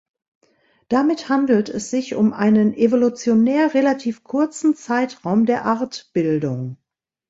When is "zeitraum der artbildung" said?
4.75-6.77